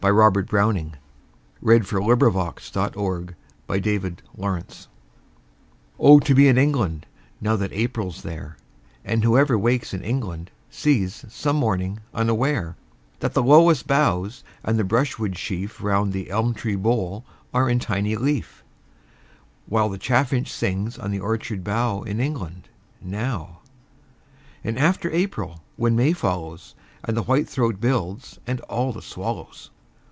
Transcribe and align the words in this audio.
Robert 0.03 0.47
Browning 0.47 0.95
Home 1.63 1.81
Thoughts, 1.83 1.87
From 1.89 2.09
Abroad 2.09 3.35
OH, 5.99 6.19
to 6.19 6.33
be 6.35 6.47
in 6.47 6.57
England 6.57 7.05
Now 7.39 7.55
that 7.55 7.71
April's 7.71 8.23
there, 8.23 8.57
And 9.05 9.23
whoever 9.23 9.59
wakes 9.59 9.93
in 9.93 10.01
England 10.03 10.49
Sees, 10.71 11.23
some 11.29 11.55
morning, 11.55 11.99
unaware, 12.15 12.75
That 13.19 13.35
the 13.35 13.43
lowest 13.43 13.85
boughs 13.85 14.43
and 14.63 14.79
the 14.79 14.83
brush 14.83 15.19
wood 15.19 15.37
sheaf 15.37 15.83
Round 15.83 16.13
the 16.13 16.31
elm 16.31 16.55
tree 16.55 16.75
bole 16.75 17.23
are 17.53 17.69
in 17.69 17.77
tiny 17.77 18.15
leaf, 18.15 18.63
While 19.67 19.89
the 19.89 19.99
chaffinch 19.99 20.51
sings 20.51 20.97
on 20.97 21.11
the 21.11 21.19
orchard 21.19 21.63
bough 21.63 22.01
In 22.01 22.19
England 22.19 22.69
now! 22.99 23.59
And 24.63 24.79
after 24.79 25.11
April, 25.11 25.61
when 25.77 25.95
May 25.95 26.11
follows, 26.13 26.73
And 27.03 27.15
the 27.15 27.21
whitethroat 27.25 27.79
builds, 27.79 28.39
and 28.47 28.61
all 28.61 28.91
the 28.91 29.03
swallows! 29.03 29.69